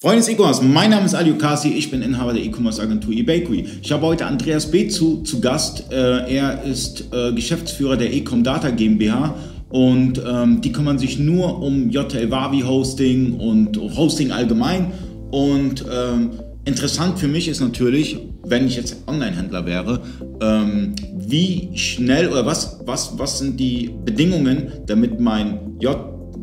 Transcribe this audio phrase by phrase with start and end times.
[0.00, 3.64] Freunde des E-Commerce, mein Name ist Ali Kasi, ich bin Inhaber der E-Commerce Agentur eBakery.
[3.82, 4.86] Ich habe heute Andreas B.
[4.86, 5.90] zu, zu Gast.
[5.90, 9.34] Äh, er ist äh, Geschäftsführer der Ecom Data GmbH
[9.70, 14.92] und ähm, die kümmern sich nur um JTL Wavi Hosting und Hosting allgemein.
[15.32, 16.30] Und ähm,
[16.64, 20.02] interessant für mich ist natürlich, wenn ich jetzt Online-Händler wäre,
[20.40, 25.98] ähm, wie schnell oder was, was, was sind die Bedingungen, damit mein J,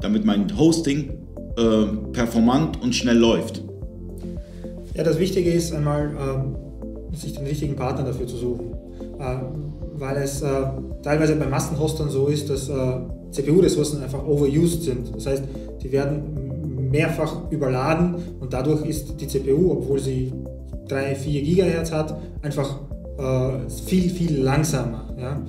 [0.00, 1.10] damit mein Hosting
[1.56, 3.62] äh, performant und schnell läuft?
[4.94, 8.74] Ja, das Wichtige ist einmal, äh, sich den richtigen Partner dafür zu suchen.
[9.18, 9.36] Äh,
[9.94, 10.48] weil es äh,
[11.02, 12.72] teilweise bei Massenhostern so ist, dass äh,
[13.32, 15.14] CPU-Ressourcen einfach overused sind.
[15.14, 15.42] Das heißt,
[15.82, 20.32] die werden mehrfach überladen und dadurch ist die CPU, obwohl sie
[20.88, 22.80] 3, 4 GHz hat, einfach
[23.18, 25.06] äh, viel, viel langsamer.
[25.18, 25.42] Ja?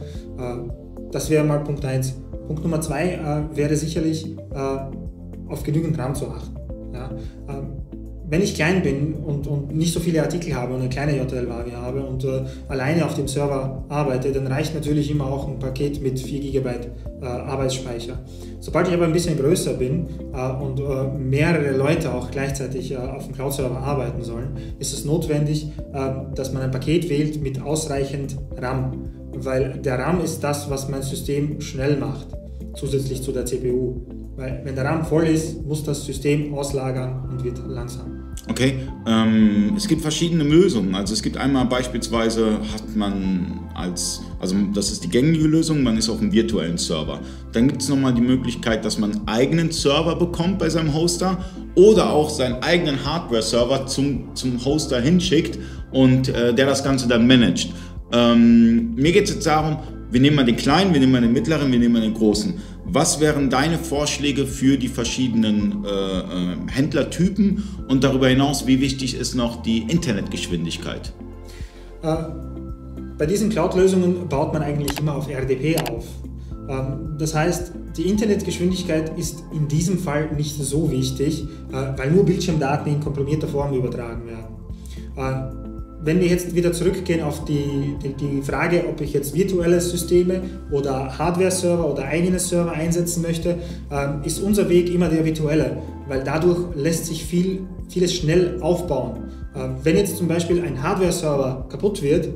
[1.12, 2.13] das wäre mal Punkt 1.
[2.48, 4.36] Punkt Nummer 2 wäre sicherlich
[5.52, 6.55] auf genügend RAM zu achten.
[6.94, 7.12] Ja?
[7.50, 7.82] Ähm,
[8.32, 11.76] wenn ich klein bin und, und, nicht so viele Artikel habe und eine kleine JTL-Waage
[11.76, 16.02] habe und äh, alleine auf dem Server arbeite, dann reicht natürlich immer auch ein Paket
[16.02, 18.20] mit 4 GB äh, Arbeitsspeicher.
[18.62, 22.96] Sobald ich aber ein bisschen größer bin äh, und äh, mehrere Leute auch gleichzeitig äh,
[22.96, 27.62] auf dem Cloud-Server arbeiten sollen, ist es notwendig, äh, dass man ein Paket wählt mit
[27.62, 32.27] ausreichend RAM, weil der RAM ist das, was mein System schnell macht,
[32.76, 34.21] zusätzlich zu der CPU.
[34.35, 38.21] Weil wenn der RAM voll ist, muss das System auslagern und wird langsam.
[38.49, 40.96] Okay, ähm, es gibt verschiedene Lösungen.
[40.96, 45.98] Also es gibt einmal beispielsweise, hat man als, also das ist die gängige Lösung, man
[45.98, 47.20] ist auf einem virtuellen Server.
[47.51, 51.38] Dann gibt es nochmal die Möglichkeit, dass man einen eigenen Server bekommt bei seinem Hoster
[51.76, 55.60] oder auch seinen eigenen Hardware-Server zum, zum Hoster hinschickt
[55.91, 57.73] und äh, der das Ganze dann managt.
[58.12, 59.77] Ähm, mir geht es jetzt darum,
[60.12, 62.55] wir nehmen mal den kleinen, wir nehmen mal den mittleren, wir nehmen mal den großen.
[62.85, 69.16] Was wären deine Vorschläge für die verschiedenen äh, äh, Händlertypen und darüber hinaus, wie wichtig
[69.16, 71.13] ist noch die Internetgeschwindigkeit?
[72.03, 72.16] Äh,
[73.17, 76.05] bei diesen Cloud-Lösungen baut man eigentlich immer auf RDP auf.
[76.67, 82.25] Ähm, das heißt, die Internetgeschwindigkeit ist in diesem Fall nicht so wichtig, äh, weil nur
[82.25, 85.60] Bildschirmdaten in komprimierter Form übertragen werden.
[86.03, 90.41] Wenn wir jetzt wieder zurückgehen auf die, die, die, Frage, ob ich jetzt virtuelle Systeme
[90.72, 93.57] oder Hardware-Server oder eigene Server einsetzen möchte,
[93.91, 99.31] ähm, ist unser Weg immer der virtuelle, weil dadurch lässt sich viel, vieles schnell aufbauen.
[99.56, 102.31] Ähm, wenn jetzt zum Beispiel ein Hardware-Server kaputt wird, äh,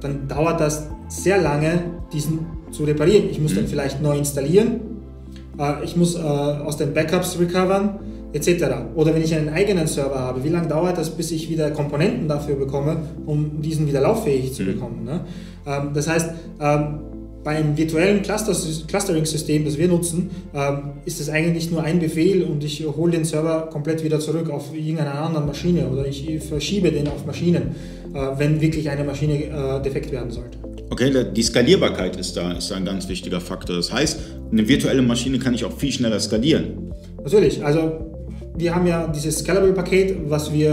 [0.00, 3.30] dann dauert das sehr lange, diesen zu reparieren.
[3.30, 3.56] Ich muss mhm.
[3.56, 4.80] dann vielleicht neu installieren,
[5.58, 8.00] äh, ich muss äh, aus den Backups recovern
[8.32, 8.64] etc.
[8.94, 12.28] Oder wenn ich einen eigenen Server habe, wie lange dauert das, bis ich wieder Komponenten
[12.28, 12.96] dafür bekomme,
[13.26, 14.66] um diesen wieder lauffähig zu mhm.
[14.66, 15.04] bekommen?
[15.04, 15.20] Ne?
[15.66, 16.30] Ähm, das heißt,
[16.60, 17.00] ähm,
[17.44, 18.54] bei einem virtuellen Cluster
[18.86, 23.24] Clustering-System, das wir nutzen, ähm, ist es eigentlich nur ein Befehl und ich hole den
[23.24, 27.74] Server komplett wieder zurück auf irgendeine andere Maschine oder ich verschiebe den auf Maschinen,
[28.12, 30.58] äh, wenn wirklich eine Maschine äh, defekt werden sollte.
[30.90, 33.76] Okay, die Skalierbarkeit ist da, ist da ein ganz wichtiger Faktor.
[33.76, 34.18] Das heißt,
[34.50, 36.92] eine virtuelle Maschine kann ich auch viel schneller skalieren.
[37.22, 38.07] Natürlich, also
[38.58, 40.70] wir haben ja dieses Scalable-Paket, was wir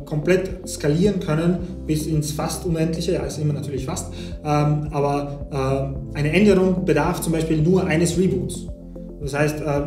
[0.00, 4.12] äh, komplett skalieren können bis ins fast Unendliche, ja, ist immer natürlich fast,
[4.44, 8.66] ähm, aber äh, eine Änderung bedarf zum Beispiel nur eines Reboots.
[9.20, 9.82] Das heißt, äh,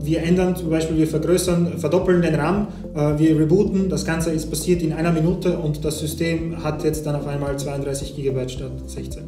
[0.00, 4.48] wir ändern zum Beispiel, wir vergrößern, verdoppeln den RAM, äh, wir rebooten, das Ganze ist
[4.48, 8.70] passiert in einer Minute und das System hat jetzt dann auf einmal 32 GB statt
[8.86, 9.24] 16.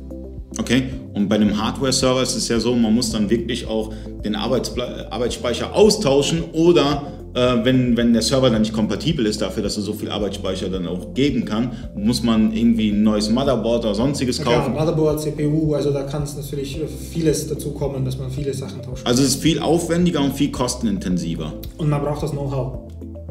[0.58, 0.84] Okay,
[1.14, 3.92] und bei einem Hardware-Server ist es ja so, man muss dann wirklich auch
[4.24, 7.02] den Arbeitsspeicher austauschen oder
[7.34, 10.68] äh, wenn, wenn der Server dann nicht kompatibel ist dafür, dass er so viel Arbeitsspeicher
[10.68, 14.74] dann auch geben kann, muss man irgendwie ein neues Motherboard oder sonstiges kaufen.
[14.74, 16.78] Ja, Motherboard, CPU, also da kann es natürlich
[17.10, 19.06] vieles dazu kommen, dass man viele Sachen tauscht.
[19.06, 21.52] Also es ist viel aufwendiger und viel kostenintensiver.
[21.78, 22.90] Und man braucht das Know-how.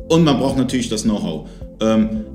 [0.10, 1.48] Und man braucht natürlich das Know-how.
[1.82, 2.26] Ähm,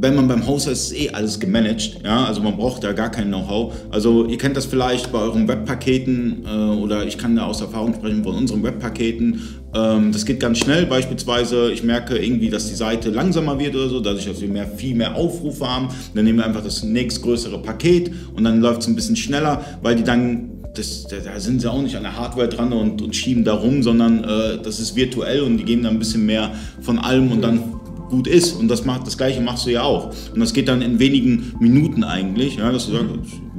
[0.00, 1.98] wenn man beim Hoster ist, ist eh alles gemanagt.
[2.02, 2.24] Ja?
[2.24, 3.74] Also man braucht da gar kein Know-how.
[3.90, 7.94] Also ihr kennt das vielleicht bei euren Webpaketen äh, oder ich kann da aus Erfahrung
[7.94, 9.42] sprechen von unseren Webpaketen.
[9.74, 10.86] Ähm, das geht ganz schnell.
[10.86, 14.66] Beispielsweise, ich merke irgendwie, dass die Seite langsamer wird oder so, dadurch, dass wir mehr,
[14.66, 15.88] viel mehr Aufrufe haben.
[16.14, 19.96] Dann nehmen wir einfach das nächstgrößere Paket und dann läuft es ein bisschen schneller, weil
[19.96, 23.42] die dann das, da sind sie auch nicht an der Hardware dran und, und schieben
[23.44, 27.00] da rum, sondern äh, das ist virtuell und die geben dann ein bisschen mehr von
[27.00, 27.79] allem und dann
[28.10, 28.52] gut ist.
[28.52, 30.10] Und das, macht, das gleiche machst du ja auch.
[30.34, 32.56] Und das geht dann in wenigen Minuten eigentlich.
[32.56, 33.08] Ja, dass du sagst,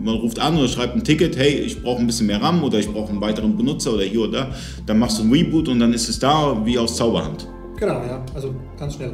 [0.04, 2.80] man ruft an oder schreibt ein Ticket, hey, ich brauche ein bisschen mehr RAM oder
[2.80, 4.56] ich brauche einen weiteren Benutzer oder hier oder da.
[4.86, 7.48] Dann machst du ein Reboot und dann ist es da wie aus Zauberhand.
[7.78, 9.14] Genau, ja, also ganz schnell.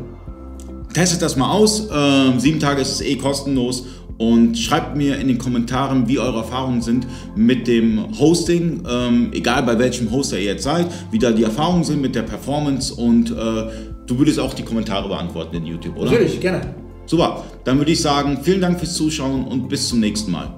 [0.94, 1.88] Testet das mal aus.
[1.94, 3.86] Ähm, sieben Tage ist es eh kostenlos
[4.18, 7.06] und schreibt mir in den Kommentaren, wie eure Erfahrungen sind
[7.36, 11.84] mit dem Hosting, ähm, egal bei welchem Hoster ihr jetzt seid, wie da die Erfahrungen
[11.84, 16.12] sind mit der Performance und äh, du würdest auch die Kommentare beantworten in YouTube, oder?
[16.12, 16.74] Natürlich, gerne.
[17.06, 20.54] Super, dann würde ich sagen, vielen Dank fürs Zuschauen und bis zum nächsten Mal.